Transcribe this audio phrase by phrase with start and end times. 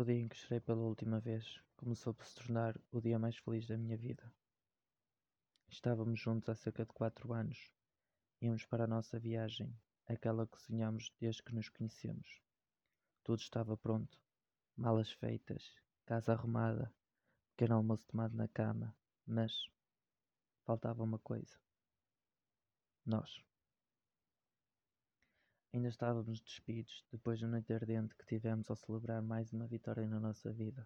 [0.00, 3.36] O dia em que chorei pela última vez começou por se tornar o dia mais
[3.36, 4.32] feliz da minha vida.
[5.68, 7.70] Estávamos juntos há cerca de quatro anos.
[8.40, 12.40] Íamos para a nossa viagem, aquela que sonhámos desde que nos conhecemos.
[13.22, 14.18] Tudo estava pronto,
[14.74, 15.76] malas feitas,
[16.06, 16.90] casa arrumada,
[17.50, 19.52] pequeno almoço tomado na cama, mas
[20.64, 21.60] faltava uma coisa.
[23.04, 23.49] Nós.
[25.72, 30.18] Ainda estávamos despidos depois da noite ardente que tivemos ao celebrar mais uma vitória na
[30.18, 30.84] nossa vida,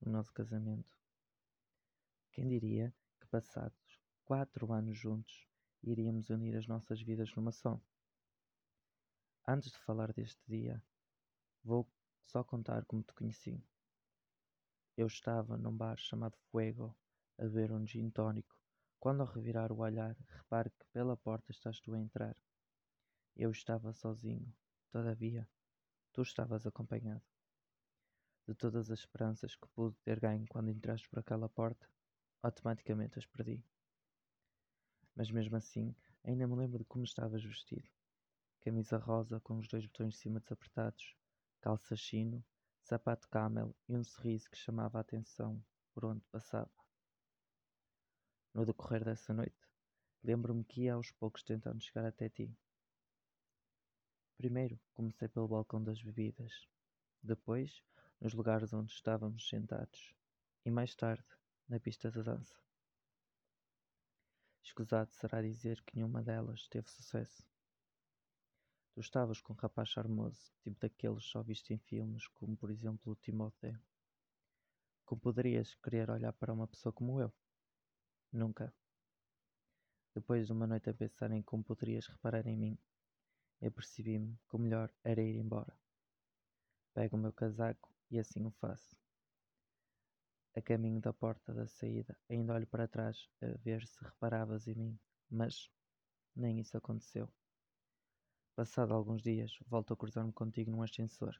[0.00, 0.96] no nosso casamento.
[2.30, 5.48] Quem diria que passados quatro anos juntos
[5.82, 7.80] iríamos unir as nossas vidas numa só?
[9.44, 10.80] Antes de falar deste dia,
[11.64, 11.84] vou
[12.26, 13.60] só contar como te conheci.
[14.96, 16.96] Eu estava num bar chamado Fuego
[17.38, 18.56] a beber um gin tónico,
[19.00, 22.36] quando ao revirar o olhar reparo que pela porta estás tu a entrar.
[23.38, 24.50] Eu estava sozinho,
[24.90, 25.46] todavia,
[26.10, 27.22] tu estavas acompanhado.
[28.48, 31.86] De todas as esperanças que pude ter ganho quando entraste por aquela porta,
[32.42, 33.62] automaticamente as perdi.
[35.14, 37.86] Mas mesmo assim, ainda me lembro de como estavas vestido.
[38.62, 41.14] Camisa rosa com os dois botões de cima desapertados,
[41.60, 42.42] calça chino,
[42.80, 46.72] sapato camel e um sorriso que chamava a atenção por onde passava.
[48.54, 49.68] No decorrer dessa noite,
[50.22, 52.56] lembro-me que ia aos poucos tentando chegar até ti
[54.36, 56.68] Primeiro comecei pelo balcão das bebidas,
[57.22, 57.82] depois
[58.20, 60.14] nos lugares onde estávamos sentados
[60.62, 61.24] e mais tarde
[61.66, 62.54] na pista de dança.
[64.62, 67.48] Escusado será dizer que nenhuma delas teve sucesso.
[68.92, 73.12] Tu estavas com um rapaz charmoso, tipo daqueles só vistos em filmes, como por exemplo
[73.12, 73.78] o Timothée.
[75.06, 77.32] Como poderias querer olhar para uma pessoa como eu?
[78.30, 78.74] Nunca.
[80.14, 82.78] Depois de uma noite a pensar em como poderias reparar em mim,
[83.62, 85.78] Apercebi-me que o melhor era ir embora.
[86.94, 88.96] Pego o meu casaco e assim o faço.
[90.54, 94.74] A caminho da porta da saída, ainda olho para trás a ver se reparavas em
[94.74, 94.98] mim,
[95.30, 95.70] mas
[96.34, 97.30] nem isso aconteceu.
[98.54, 101.38] Passado alguns dias, volto a cruzar-me contigo num ascensor.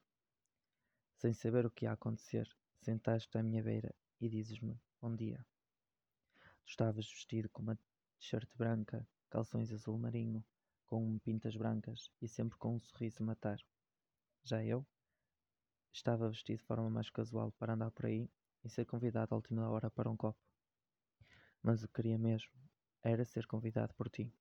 [1.17, 2.47] Sem saber o que ia acontecer,
[2.83, 5.43] sentaste à minha beira e dizes-me bom dia.
[6.65, 7.79] Tu estavas vestido com uma
[8.19, 10.45] t-shirt branca, calções azul marinho,
[10.87, 13.59] com pintas brancas e sempre com um sorriso matar.
[14.45, 14.87] Já eu
[15.93, 18.31] estava vestido de forma mais casual para andar por aí
[18.65, 20.41] e ser convidado à última hora para um copo.
[21.63, 22.53] Mas o que queria mesmo
[23.03, 24.33] era ser convidado por ti.